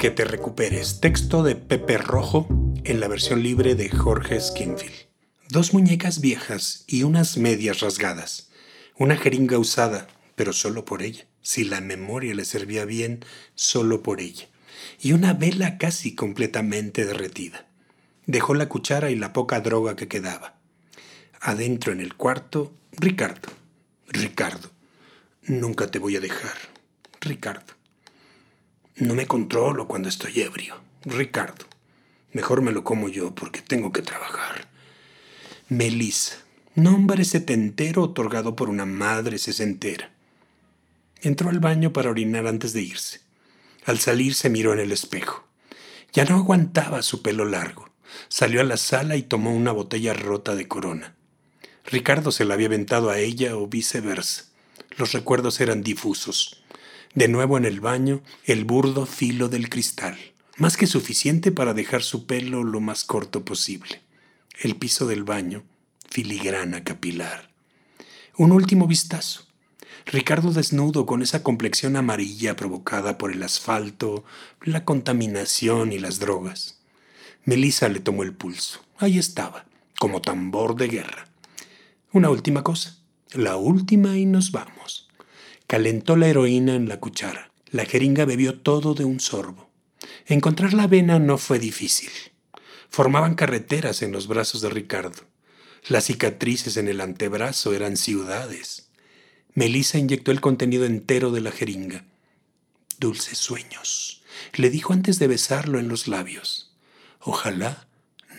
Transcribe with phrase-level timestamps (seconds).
[0.00, 1.00] Que te recuperes.
[1.02, 2.48] Texto de Pepe Rojo
[2.84, 4.94] en la versión libre de Jorge Skinfield.
[5.50, 8.48] Dos muñecas viejas y unas medias rasgadas.
[8.96, 11.26] Una jeringa usada, pero solo por ella.
[11.42, 13.22] Si la memoria le servía bien,
[13.54, 14.48] solo por ella.
[15.02, 17.66] Y una vela casi completamente derretida.
[18.24, 20.58] Dejó la cuchara y la poca droga que quedaba.
[21.42, 23.50] Adentro en el cuarto, Ricardo.
[24.08, 24.70] Ricardo.
[25.42, 26.56] Nunca te voy a dejar.
[27.20, 27.79] Ricardo.
[29.00, 30.78] No me controlo cuando estoy ebrio.
[31.06, 31.64] Ricardo.
[32.32, 34.68] Mejor me lo como yo porque tengo que trabajar.
[35.70, 36.36] Melissa.
[36.74, 40.10] Nombre setentero otorgado por una madre sesentera.
[41.22, 43.20] Entró al baño para orinar antes de irse.
[43.86, 45.48] Al salir se miró en el espejo.
[46.12, 47.88] Ya no aguantaba su pelo largo.
[48.28, 51.14] Salió a la sala y tomó una botella rota de corona.
[51.86, 54.44] Ricardo se la había aventado a ella o viceversa.
[54.98, 56.59] Los recuerdos eran difusos.
[57.14, 60.16] De nuevo en el baño, el burdo filo del cristal,
[60.58, 64.00] más que suficiente para dejar su pelo lo más corto posible.
[64.60, 65.64] El piso del baño,
[66.08, 67.50] filigrana capilar.
[68.36, 69.44] Un último vistazo.
[70.06, 74.24] Ricardo desnudo con esa complexión amarilla provocada por el asfalto,
[74.62, 76.80] la contaminación y las drogas.
[77.44, 78.80] Melissa le tomó el pulso.
[78.98, 79.66] Ahí estaba,
[79.98, 81.26] como tambor de guerra.
[82.12, 82.98] Una última cosa,
[83.32, 85.09] la última y nos vamos.
[85.70, 87.52] Calentó la heroína en la cuchara.
[87.70, 89.70] La jeringa bebió todo de un sorbo.
[90.26, 92.10] Encontrar la vena no fue difícil.
[92.88, 95.22] Formaban carreteras en los brazos de Ricardo.
[95.86, 98.88] Las cicatrices en el antebrazo eran ciudades.
[99.54, 102.04] Melissa inyectó el contenido entero de la jeringa.
[102.98, 104.24] Dulces sueños,
[104.54, 106.74] le dijo antes de besarlo en los labios.
[107.20, 107.86] Ojalá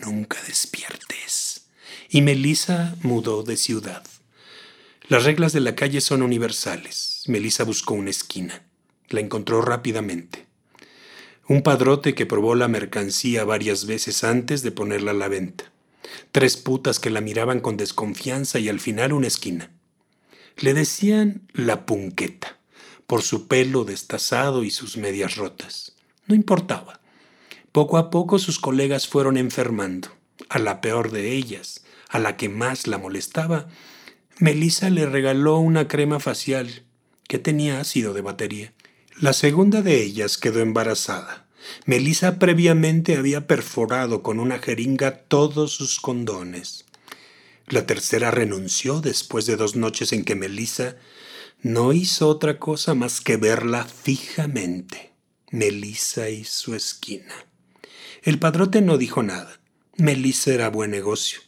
[0.02, 1.68] nunca despiertes.
[2.10, 4.04] Y Melissa mudó de ciudad.
[5.08, 7.11] Las reglas de la calle son universales.
[7.28, 8.62] Melissa buscó una esquina.
[9.08, 10.46] La encontró rápidamente.
[11.48, 15.70] Un padrote que probó la mercancía varias veces antes de ponerla a la venta.
[16.32, 19.70] Tres putas que la miraban con desconfianza y al final una esquina.
[20.56, 22.58] Le decían la punqueta,
[23.06, 25.94] por su pelo destazado y sus medias rotas.
[26.26, 27.00] No importaba.
[27.72, 30.08] Poco a poco sus colegas fueron enfermando.
[30.48, 33.68] A la peor de ellas, a la que más la molestaba,
[34.38, 36.84] Melissa le regaló una crema facial
[37.28, 38.72] que tenía ácido de batería.
[39.20, 41.46] La segunda de ellas quedó embarazada.
[41.86, 46.86] Melissa previamente había perforado con una jeringa todos sus condones.
[47.66, 50.96] La tercera renunció después de dos noches en que Melissa
[51.62, 55.12] no hizo otra cosa más que verla fijamente.
[55.50, 57.46] Melissa y su esquina.
[58.22, 59.60] El padrote no dijo nada.
[59.96, 61.40] Melissa era buen negocio.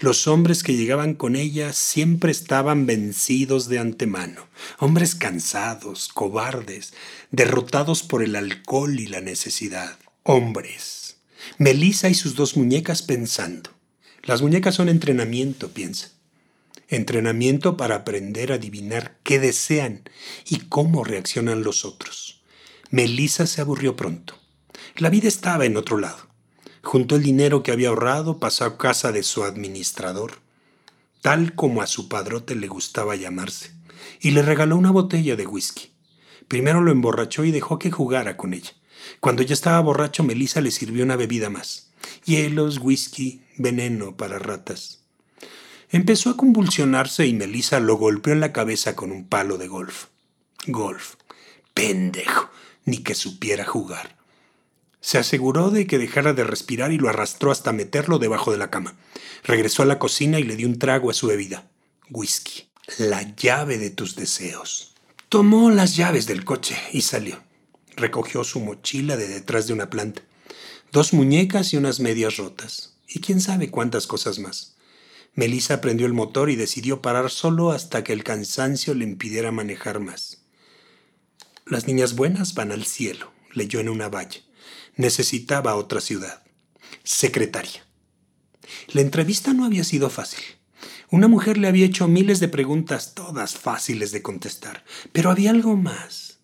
[0.00, 4.46] Los hombres que llegaban con ella siempre estaban vencidos de antemano,
[4.78, 6.94] hombres cansados, cobardes,
[7.30, 9.98] derrotados por el alcohol y la necesidad.
[10.22, 11.18] Hombres.
[11.58, 13.70] Melissa y sus dos muñecas pensando.
[14.22, 16.12] Las muñecas son entrenamiento, piensa.
[16.88, 20.08] Entrenamiento para aprender a adivinar qué desean
[20.48, 22.42] y cómo reaccionan los otros.
[22.88, 24.38] Melissa se aburrió pronto.
[24.96, 26.29] La vida estaba en otro lado.
[26.82, 30.38] Juntó el dinero que había ahorrado, pasó a casa de su administrador,
[31.20, 33.72] tal como a su padrote le gustaba llamarse,
[34.20, 35.90] y le regaló una botella de whisky.
[36.48, 38.72] Primero lo emborrachó y dejó que jugara con ella.
[39.20, 41.90] Cuando ya estaba borracho, Melissa le sirvió una bebida más.
[42.24, 45.00] Hielos, whisky, veneno para ratas.
[45.90, 50.06] Empezó a convulsionarse y Melissa lo golpeó en la cabeza con un palo de golf.
[50.66, 51.14] Golf.
[51.74, 52.48] Pendejo.
[52.84, 54.19] Ni que supiera jugar.
[55.00, 58.70] Se aseguró de que dejara de respirar y lo arrastró hasta meterlo debajo de la
[58.70, 58.96] cama.
[59.44, 61.70] Regresó a la cocina y le dio un trago a su bebida.
[62.10, 62.68] Whisky.
[62.98, 64.94] La llave de tus deseos.
[65.28, 67.42] Tomó las llaves del coche y salió.
[67.96, 70.22] Recogió su mochila de detrás de una planta.
[70.92, 72.96] Dos muñecas y unas medias rotas.
[73.08, 74.76] Y quién sabe cuántas cosas más.
[75.34, 80.00] Melissa prendió el motor y decidió parar solo hasta que el cansancio le impidiera manejar
[80.00, 80.42] más.
[81.64, 84.40] Las niñas buenas van al cielo, leyó en una valla
[84.96, 86.42] necesitaba otra ciudad.
[87.04, 87.84] Secretaria.
[88.88, 90.40] La entrevista no había sido fácil.
[91.10, 95.76] Una mujer le había hecho miles de preguntas, todas fáciles de contestar, pero había algo
[95.76, 96.38] más.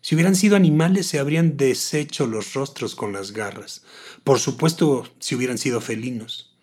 [0.00, 3.82] Si hubieran sido animales se habrían deshecho los rostros con las garras.
[4.24, 6.56] Por supuesto, si hubieran sido felinos.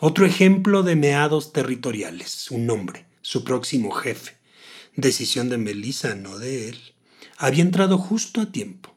[0.00, 4.36] Otro ejemplo de meados territoriales, un hombre, su próximo jefe.
[4.96, 6.78] Decisión de Melissa, no de él.
[7.38, 8.93] Había entrado justo a tiempo.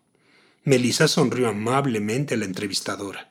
[0.67, 3.29] Melissa sonrió amablemente a la entrevistadora.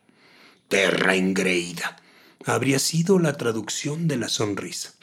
[0.71, 1.99] Perra engreída.
[2.47, 4.95] Habría sido la traducción de la sonrisa.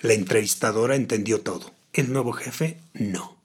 [0.00, 1.70] La entrevistadora entendió todo.
[1.92, 3.36] El nuevo jefe, no.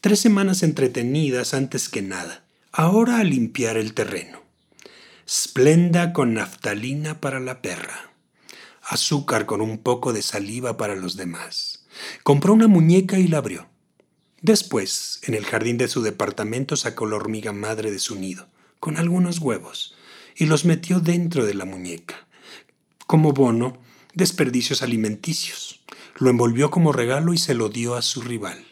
[0.00, 2.42] Tres semanas entretenidas antes que nada.
[2.72, 4.40] Ahora a limpiar el terreno.
[5.28, 8.12] Splenda con naftalina para la perra.
[8.80, 11.84] Azúcar con un poco de saliva para los demás.
[12.22, 13.73] Compró una muñeca y la abrió.
[14.44, 18.46] Después, en el jardín de su departamento sacó la hormiga madre de su nido,
[18.78, 19.94] con algunos huevos,
[20.36, 22.26] y los metió dentro de la muñeca.
[23.06, 23.78] Como bono,
[24.12, 25.80] desperdicios alimenticios.
[26.18, 28.62] Lo envolvió como regalo y se lo dio a su rival.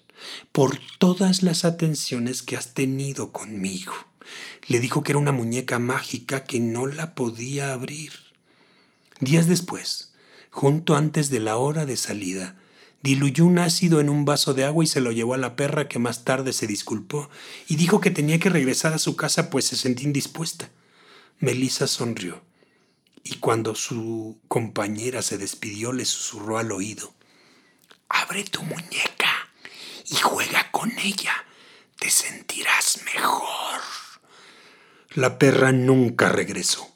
[0.52, 3.94] Por todas las atenciones que has tenido conmigo.
[4.66, 8.12] Le dijo que era una muñeca mágica que no la podía abrir.
[9.20, 10.12] Días después,
[10.50, 12.58] junto antes de la hora de salida,
[13.02, 15.88] diluyó un ácido en un vaso de agua y se lo llevó a la perra
[15.88, 17.28] que más tarde se disculpó
[17.68, 20.70] y dijo que tenía que regresar a su casa pues se sentía indispuesta.
[21.38, 22.42] Melissa sonrió
[23.24, 27.12] y cuando su compañera se despidió le susurró al oído,
[28.08, 29.48] Abre tu muñeca
[30.06, 31.32] y juega con ella,
[31.98, 33.80] te sentirás mejor.
[35.14, 36.88] La perra nunca regresó.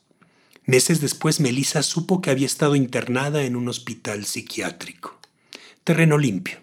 [0.67, 5.16] Meses después Melissa supo que había estado internada en un hospital psiquiátrico.
[5.87, 6.59] Terreno limpio.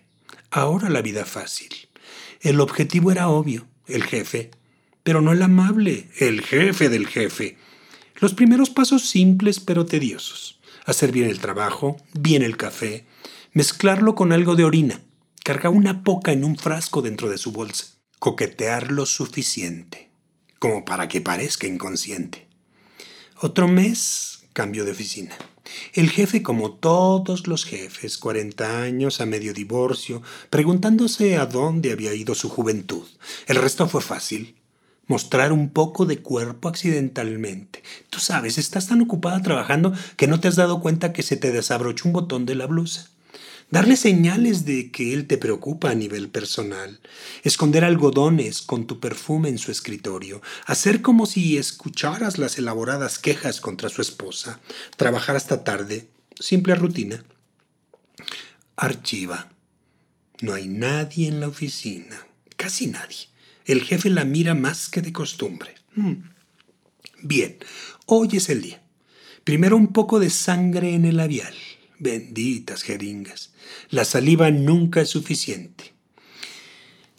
[0.51, 1.69] Ahora la vida fácil.
[2.41, 4.51] El objetivo era obvio, el jefe,
[5.01, 7.57] pero no el amable, el jefe del jefe.
[8.17, 10.59] Los primeros pasos simples pero tediosos.
[10.85, 13.05] Hacer bien el trabajo, bien el café,
[13.53, 14.99] mezclarlo con algo de orina,
[15.41, 20.09] cargar una poca en un frasco dentro de su bolsa, coquetear lo suficiente,
[20.59, 22.49] como para que parezca inconsciente.
[23.39, 25.35] Otro mes, cambio de oficina.
[25.93, 32.13] El jefe, como todos los jefes, 40 años, a medio divorcio, preguntándose a dónde había
[32.13, 33.03] ido su juventud.
[33.47, 34.55] El resto fue fácil
[35.07, 37.83] mostrar un poco de cuerpo accidentalmente.
[38.09, 41.51] Tú sabes, estás tan ocupada trabajando que no te has dado cuenta que se te
[41.51, 43.09] desabrochó un botón de la blusa.
[43.73, 46.99] Darle señales de que él te preocupa a nivel personal.
[47.41, 50.43] Esconder algodones con tu perfume en su escritorio.
[50.67, 54.59] Hacer como si escucharas las elaboradas quejas contra su esposa.
[54.95, 56.07] Trabajar hasta tarde.
[56.39, 57.25] Simple rutina.
[58.75, 59.51] Archiva.
[60.41, 62.27] No hay nadie en la oficina.
[62.55, 63.29] Casi nadie.
[63.65, 65.73] El jefe la mira más que de costumbre.
[65.95, 66.29] Hmm.
[67.23, 67.57] Bien,
[68.05, 68.83] hoy es el día.
[69.43, 71.55] Primero un poco de sangre en el labial.
[71.99, 73.51] Benditas jeringas.
[73.89, 75.93] La saliva nunca es suficiente.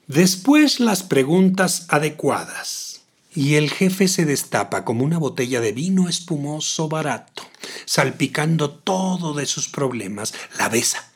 [0.06, 3.02] Después las preguntas adecuadas.
[3.34, 7.42] Y el jefe se destapa como una botella de vino espumoso barato,
[7.84, 10.34] salpicando todo de sus problemas.
[10.56, 11.10] La besa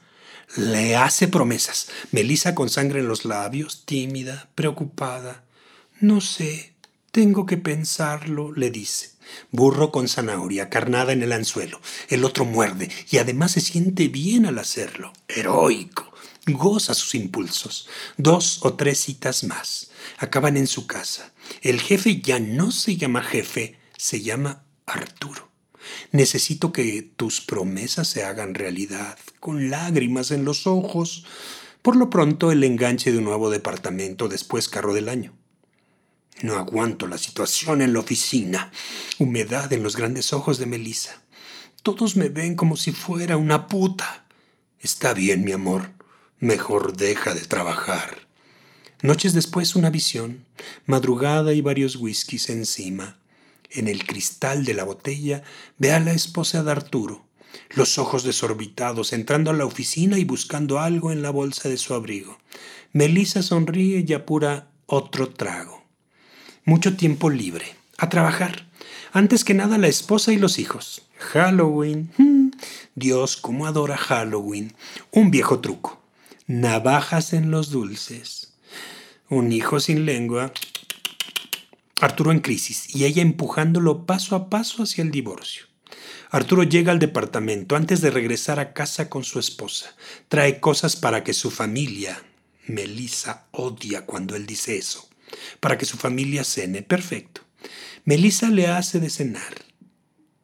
[0.56, 1.88] le hace promesas.
[2.10, 5.44] Melisa con sangre en los labios, tímida, preocupada.
[6.00, 6.74] No sé,
[7.18, 9.10] tengo que pensarlo, le dice.
[9.50, 11.80] Burro con zanahoria, carnada en el anzuelo.
[12.08, 15.12] El otro muerde y además se siente bien al hacerlo.
[15.26, 16.12] Heroico.
[16.46, 17.88] Goza sus impulsos.
[18.18, 19.90] Dos o tres citas más.
[20.18, 21.32] Acaban en su casa.
[21.60, 25.50] El jefe ya no se llama jefe, se llama Arturo.
[26.12, 31.24] Necesito que tus promesas se hagan realidad, con lágrimas en los ojos.
[31.82, 35.37] Por lo pronto, el enganche de un nuevo departamento, después carro del año.
[36.42, 38.70] No aguanto la situación en la oficina.
[39.18, 41.22] Humedad en los grandes ojos de Melissa.
[41.82, 44.26] Todos me ven como si fuera una puta.
[44.80, 45.90] Está bien, mi amor.
[46.38, 48.28] Mejor deja de trabajar.
[49.02, 50.44] Noches después una visión,
[50.86, 53.18] madrugada y varios whiskies encima.
[53.70, 55.42] En el cristal de la botella
[55.78, 57.24] ve a la esposa de Arturo,
[57.70, 61.94] los ojos desorbitados, entrando a la oficina y buscando algo en la bolsa de su
[61.94, 62.38] abrigo.
[62.92, 65.77] Melissa sonríe y apura otro trago.
[66.68, 67.64] Mucho tiempo libre.
[67.96, 68.66] A trabajar.
[69.14, 71.00] Antes que nada la esposa y los hijos.
[71.16, 72.10] Halloween.
[72.18, 72.50] Hmm.
[72.94, 74.74] Dios, cómo adora Halloween.
[75.10, 75.98] Un viejo truco.
[76.46, 78.52] Navajas en los dulces.
[79.30, 80.52] Un hijo sin lengua.
[82.02, 85.64] Arturo en crisis y ella empujándolo paso a paso hacia el divorcio.
[86.28, 89.96] Arturo llega al departamento antes de regresar a casa con su esposa.
[90.28, 92.22] Trae cosas para que su familia,
[92.66, 95.07] Melissa odia cuando él dice eso,
[95.60, 96.82] para que su familia cene.
[96.82, 97.42] Perfecto.
[98.04, 99.64] Melissa le hace de cenar.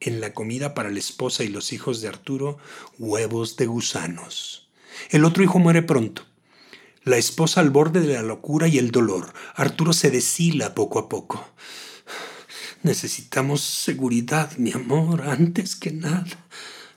[0.00, 2.58] En la comida para la esposa y los hijos de Arturo,
[2.98, 4.68] huevos de gusanos.
[5.10, 6.26] El otro hijo muere pronto.
[7.04, 9.32] La esposa al borde de la locura y el dolor.
[9.54, 11.46] Arturo se deshila poco a poco.
[12.82, 16.46] Necesitamos seguridad, mi amor, antes que nada.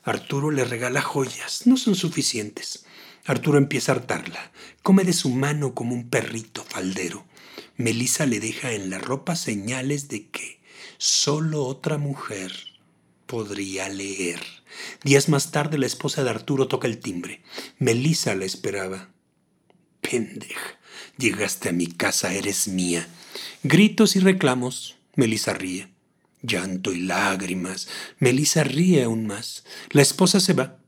[0.03, 1.65] Arturo le regala joyas.
[1.65, 2.85] No son suficientes.
[3.25, 4.51] Arturo empieza a hartarla.
[4.83, 7.25] Come de su mano como un perrito faldero.
[7.77, 10.59] Melissa le deja en la ropa señales de que
[10.97, 12.51] solo otra mujer
[13.27, 14.41] podría leer.
[15.03, 17.43] Días más tarde la esposa de Arturo toca el timbre.
[17.77, 19.09] Melissa la esperaba.
[20.01, 20.79] Pendeja,
[21.17, 23.07] llegaste a mi casa, eres mía.
[23.63, 25.89] Gritos y reclamos, Melissa ríe.
[26.41, 27.87] Llanto y lágrimas,
[28.19, 29.65] Melissa ríe aún más.
[29.91, 30.79] La esposa se va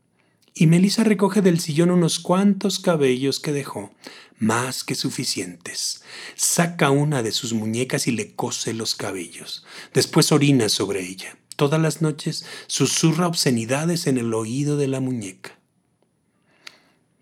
[0.54, 3.92] y Melissa recoge del sillón unos cuantos cabellos que dejó,
[4.40, 6.02] más que suficientes.
[6.34, 9.64] Saca una de sus muñecas y le cose los cabellos.
[9.94, 11.36] Después orina sobre ella.
[11.54, 15.58] Todas las noches susurra obscenidades en el oído de la muñeca.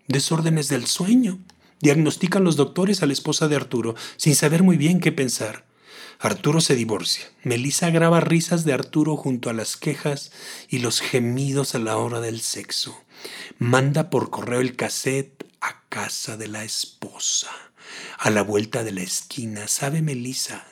[0.07, 1.39] Desórdenes del sueño.
[1.81, 5.65] Diagnostican los doctores a la esposa de Arturo, sin saber muy bien qué pensar.
[6.19, 7.25] Arturo se divorcia.
[7.43, 10.31] Melissa graba risas de Arturo junto a las quejas
[10.67, 12.97] y los gemidos a la hora del sexo.
[13.57, 17.49] Manda por correo el cassette a casa de la esposa.
[18.17, 20.65] A la vuelta de la esquina, sabe Melissa.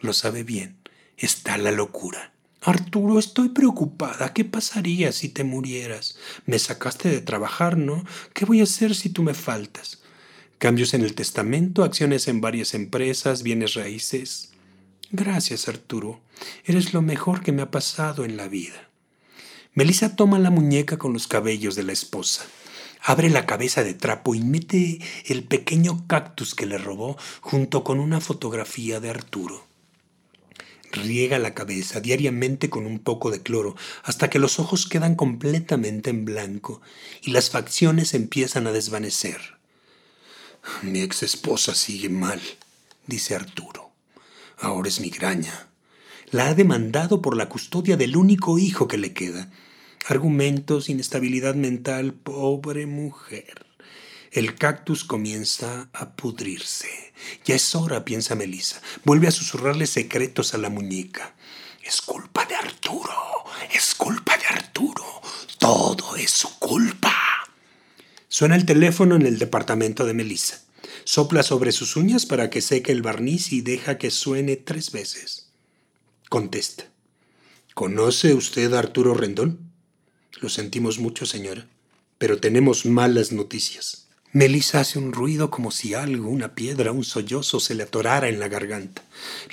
[0.00, 0.78] Lo sabe bien.
[1.16, 2.32] Está la locura.
[2.60, 4.32] Arturo, estoy preocupada.
[4.32, 6.16] ¿Qué pasaría si te murieras?
[6.46, 8.04] Me sacaste de trabajar, ¿no?
[8.34, 10.00] ¿Qué voy a hacer si tú me faltas?
[10.58, 14.52] Cambios en el testamento, acciones en varias empresas, bienes raíces.
[15.10, 16.20] Gracias, Arturo.
[16.64, 18.88] Eres lo mejor que me ha pasado en la vida.
[19.74, 22.44] Melissa toma la muñeca con los cabellos de la esposa.
[23.02, 27.98] Abre la cabeza de trapo y mete el pequeño cactus que le robó junto con
[27.98, 29.66] una fotografía de Arturo.
[30.92, 36.10] Riega la cabeza diariamente con un poco de cloro hasta que los ojos quedan completamente
[36.10, 36.80] en blanco
[37.22, 39.40] y las facciones empiezan a desvanecer.
[40.82, 42.40] Mi ex esposa sigue mal,
[43.06, 43.90] dice Arturo.
[44.58, 45.68] Ahora es migraña.
[46.30, 49.50] La ha demandado por la custodia del único hijo que le queda.
[50.06, 53.66] Argumentos, inestabilidad mental, pobre mujer.
[54.32, 56.88] El cactus comienza a pudrirse.
[57.44, 58.80] Ya es hora, piensa Melissa.
[59.04, 61.34] Vuelve a susurrarle secretos a la muñeca.
[61.84, 63.12] Es culpa de Arturo.
[63.72, 65.04] Es culpa de Arturo.
[65.58, 67.14] Todo es su culpa.
[68.28, 70.62] Suena el teléfono en el departamento de Melissa.
[71.04, 75.50] Sopla sobre sus uñas para que seque el barniz y deja que suene tres veces.
[76.28, 76.84] Contesta.
[77.74, 79.61] ¿Conoce usted a Arturo Rendón?
[80.40, 81.66] Lo sentimos mucho, señora,
[82.18, 84.08] pero tenemos malas noticias.
[84.32, 88.40] Melissa hace un ruido como si algo, una piedra, un sollozo se le atorara en
[88.40, 89.02] la garganta.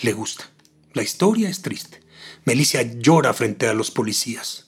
[0.02, 0.50] Le gusta.
[0.94, 2.02] La historia es triste.
[2.46, 4.68] Melissa llora frente a los policías.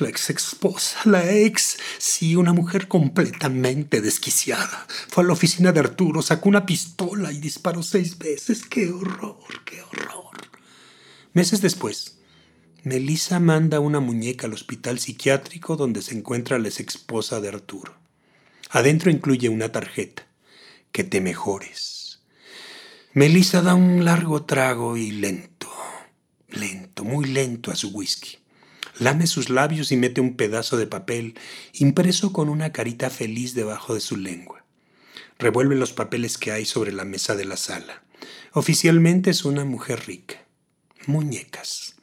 [0.00, 4.86] La ex esposa, la ex, sí, una mujer completamente desquiciada.
[5.08, 8.66] Fue a la oficina de Arturo, sacó una pistola y disparó seis veces.
[8.66, 10.36] ¡Qué horror, qué horror!
[11.32, 12.17] Meses después,
[12.84, 17.94] Melissa manda una muñeca al hospital psiquiátrico donde se encuentra la ex esposa de Arturo.
[18.70, 20.26] Adentro incluye una tarjeta.
[20.92, 22.20] Que te mejores.
[23.12, 25.68] Melissa da un largo trago y lento,
[26.48, 28.38] lento, muy lento a su whisky.
[28.98, 31.34] Lame sus labios y mete un pedazo de papel
[31.74, 34.64] impreso con una carita feliz debajo de su lengua.
[35.38, 38.02] Revuelve los papeles que hay sobre la mesa de la sala.
[38.52, 40.36] Oficialmente es una mujer rica.
[41.06, 41.97] Muñecas.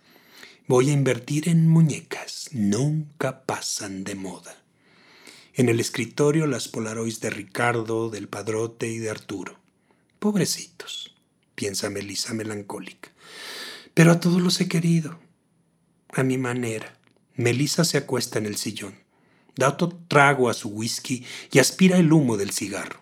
[0.67, 2.50] Voy a invertir en muñecas.
[2.51, 4.63] Nunca pasan de moda.
[5.53, 9.60] En el escritorio las polaroids de Ricardo, del Padrote y de Arturo.
[10.17, 11.13] Pobrecitos,
[11.53, 13.12] piensa Melissa melancólica.
[13.93, 15.19] Pero a todos los he querido.
[16.10, 16.98] A mi manera.
[17.36, 18.95] Melissa se acuesta en el sillón.
[19.55, 23.01] Da otro trago a su whisky y aspira el humo del cigarro.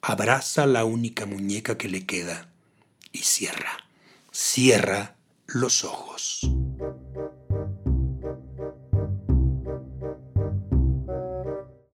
[0.00, 2.52] Abraza la única muñeca que le queda
[3.10, 3.84] y cierra,
[4.30, 5.16] cierra
[5.48, 6.40] los ojos.